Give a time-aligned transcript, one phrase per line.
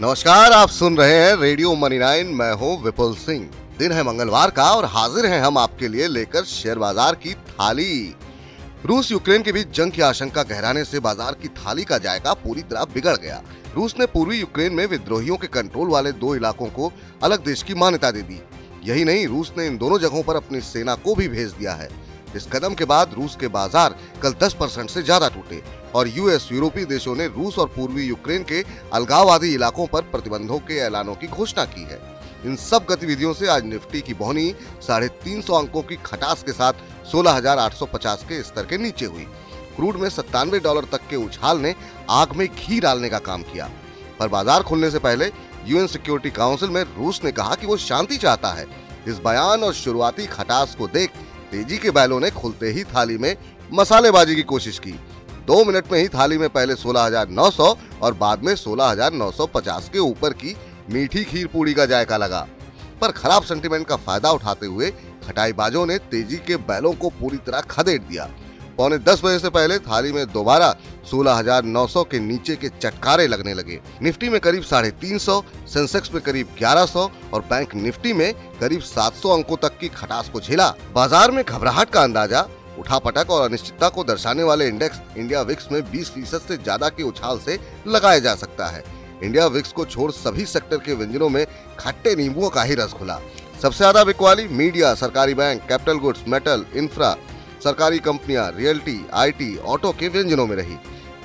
[0.00, 3.44] नमस्कार, आप सुन रहे हैं रेडियो मनी नाइन। मैं हूँ विपुल सिंह।
[3.78, 8.14] दिन है मंगलवार का और हाजिर हैं हम आपके लिए लेकर शेयर बाज़ार की थाली।
[8.86, 12.62] रूस यूक्रेन के बीच जंग की आशंका गहराने से बाज़ार की थाली का जायका पूरी
[12.62, 13.40] तरह बिगड़ गया।
[13.74, 16.92] रूस ने पूर्वी यूक्रेन में विद्रोहियों के कंट्रोल वाले दो इलाकों को
[17.22, 18.40] अलग देश की मान्यता दे दी।
[18.84, 21.88] यही नहीं, रूस ने इन दोनों जगहों पर अपनी सेना को भी भेज दिया है।
[22.36, 25.62] इस कदम के बाद रूस के बाज़ार कल 10 परसेंट से ज़्यादा टूटे
[25.94, 28.62] और यूएस यूरोपीय देशों ने रूस और पूर्वी यूक्रेन के
[28.92, 32.00] अलगाववादी इलाकों पर प्रतिबंधों के ऐलानों की घोषणा की है।
[32.44, 36.52] इन सब गतिविधियों से आज निफ्टी की बोहनी साढ़े तीन सौ अंकों की खटास के
[36.52, 36.72] साथ
[37.12, 39.26] 16,850 के स्तर के नीचे हुई।
[39.76, 41.74] क्रूड में सत्तानवे डॉलर तक के उछाल ने
[42.10, 43.68] आग में घी डालने का काम किया।
[44.18, 45.30] पर बाज़ार खुलने से पहले
[45.66, 48.66] यूएन सिक्योरिटी काउंसिल में रूस ने कहा कि वो शांति चाहता है।
[49.08, 51.10] इस बयान और शुरुआती खटास को देख
[51.54, 53.36] तेज़ी के बैलों ने खुलते ही थाली में
[53.72, 54.92] मसालेबाजी की कोशिश की।
[55.46, 57.66] दो मिनट में ही थाली में पहले 16,900
[58.02, 60.54] और बाद में 16,950 के ऊपर की
[60.90, 62.40] मीठी खीर पूड़ी का जायका लगा।
[63.00, 64.90] पर खराब सेंटीमेंट का फ़ायदा उठाते हुए
[65.26, 68.28] खटाईबाजों ने तेज़ी के बैलों को पूरी तरह खदेड़ दिया।
[68.76, 70.74] पौने दस बजे से पहले थाली में दोबारा
[71.10, 76.22] 16,900 के नीचे के चटकारे लगने लगे। निफ्टी में करीब साढ़े तीन सौ सेंसेक्स में
[76.22, 81.30] करीब 1100 और बैंक निफ्टी में करीब 700 अंकों तक की खटास को झेला। बाज़ार
[81.30, 86.08] में घबराहट का अंदाज़ा उठापटक और अनिश्चितता को दर्शाने वाले इंडेक्स इंडिया विक्स में 20
[86.10, 88.82] फ़ीसद ऐसी ज़्यादा के उछाल से लगाया जा सकता है।
[89.22, 91.44] इंडिया विक्स को छोड़ सभी सेक्टर के व्यंजनों में
[91.78, 93.20] खट्टे नींबुओं का ही रस खुला
[93.62, 97.14] सबसे ज़्यादा बिकवाली मीडिया सरकारी bank capital goods metal infra
[97.60, 100.76] सरकारी कंपनियाँ, रियल्टी, आईटी, ऑटो के व्यंजनों में रही।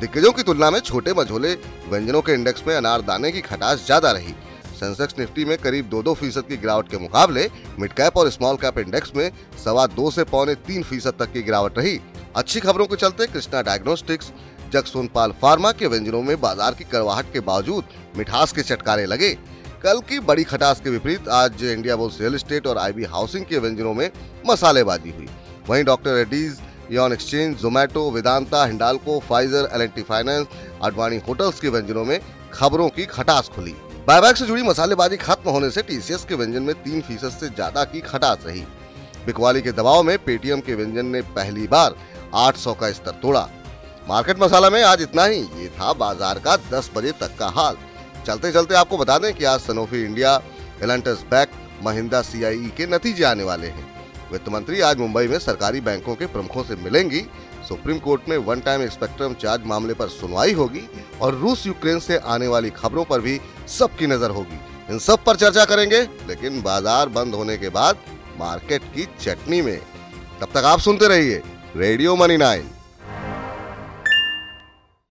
[0.00, 1.54] दिग्गजों की तुलना में छोटे मझोले
[1.88, 4.34] व्यंजनों के इंडेक्स में अनारदाने की खटास ज़्यादा रही।
[4.80, 7.48] सेंसेक्स निफ्टी में करीब दो दो फ़ीसद की गिरावट के मुकाबले
[7.80, 9.30] मिड कैप और स्मॉल कैप इंडेक्स में
[9.64, 11.98] सवा दो से पौने तीन फ़ीसद तक की गिरावट रही।
[12.36, 14.32] अच्छी खबरों के चलते कृष्णा डायग्नोस्टिक्स
[14.72, 17.84] जगसोनपाल फार्मा के व्यंजनों में बाज़ार की करवाहट के बावजूद
[18.16, 19.32] मिठास के चटकारे लगे।
[19.82, 23.58] कल की बड़ी खटास के विपरीत आज इंडिया बुल्स रियल स्टेट और आईबी हाउसिंग के
[23.58, 24.10] व्यंजनों में
[24.46, 25.28] मसालेबाजी हुई।
[25.68, 26.58] वहीं डॉक्टर रेड्डीज,
[26.92, 30.46] यौन exchange, Zomato, Vedanta, Hindalco, Pfizer L finance
[30.82, 32.20] Advani hotels के व्यंजनों में
[32.52, 33.74] खबरों की खटास खुली।
[34.08, 37.84] बायबैक से जुड़ी मसालेबाजी खत्म होने से टीसीएस के व्यंजन में तीन फ़ीसद से ज़्यादा
[37.84, 38.60] की खटास रही।
[39.26, 41.94] बिकवाली के दबाव में पेटीएम के व्यंजन ने पहली बार
[42.36, 43.48] 800 का स्तर तोड़ा।
[44.08, 47.76] मार्केट मसाला में आज इतना ही, ये था बाज़ार का 10 बजे तक का हाल।
[48.26, 50.40] चलते चलते आपको बता दें कि आज सनोफी इंडिया
[50.82, 51.50] एलेंटस बैक
[51.84, 53.86] महिंद्रा सीआईई के नतीजे आने वाले हैं।
[54.32, 57.20] वित्त मंत्री आज मुंबई में सरकारी बैंकों के प्रमुखों से मिलेंगी।
[57.68, 60.82] सुप्रीम कोर्ट में वन टाइम स्पेक्ट्रम चार्ज मामले पर सुनवाई होगी
[61.22, 63.38] और रूस यूक्रेन से आने वाली खबरों पर भी
[63.68, 64.58] सबकी नज़र होगी।
[64.90, 67.98] इन सब पर चर्चा करेंगे, लेकिन बाज़ार बंद होने के बाद
[68.38, 69.78] मार्केट की चटनी में।
[70.40, 71.42] तब तक आप सुनते रहिए
[71.76, 72.70] रेडियो मनी नाइन।